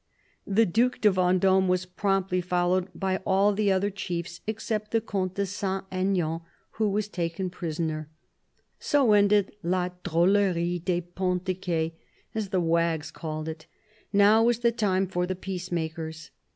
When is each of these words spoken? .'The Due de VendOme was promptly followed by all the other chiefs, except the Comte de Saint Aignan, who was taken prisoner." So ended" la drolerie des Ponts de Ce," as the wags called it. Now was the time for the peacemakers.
.'The 0.57 0.65
Due 0.65 0.89
de 0.99 1.11
VendOme 1.11 1.67
was 1.67 1.85
promptly 1.85 2.41
followed 2.41 2.87
by 2.95 3.17
all 3.17 3.53
the 3.53 3.71
other 3.71 3.91
chiefs, 3.91 4.41
except 4.47 4.89
the 4.89 4.99
Comte 4.99 5.35
de 5.35 5.45
Saint 5.45 5.85
Aignan, 5.91 6.39
who 6.71 6.89
was 6.89 7.07
taken 7.07 7.51
prisoner." 7.51 8.09
So 8.79 9.11
ended" 9.13 9.55
la 9.77 9.89
drolerie 10.03 10.79
des 10.83 11.01
Ponts 11.01 11.45
de 11.45 11.53
Ce," 11.53 11.93
as 12.33 12.49
the 12.49 12.59
wags 12.59 13.11
called 13.11 13.47
it. 13.47 13.67
Now 14.11 14.41
was 14.41 14.61
the 14.61 14.71
time 14.71 15.05
for 15.05 15.27
the 15.27 15.35
peacemakers. 15.35 16.31